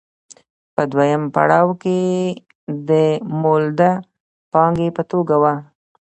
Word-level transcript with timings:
په 0.75 0.81
دویم 0.91 1.23
پړاو 1.33 1.69
کې 1.83 1.99
د 2.89 2.91
مولده 3.41 3.91
پانګې 4.51 4.89
په 4.97 5.03
توګه 5.11 5.35
وه 5.41 5.55